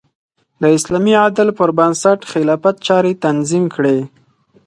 د 0.61 0.63
اسلامي 0.77 1.13
عدل 1.23 1.49
پر 1.59 1.69
بنسټ 1.77 2.19
خلافت 2.31 2.75
چارې 2.87 3.11
تنظیم 3.25 3.65
کړې. 3.75 3.97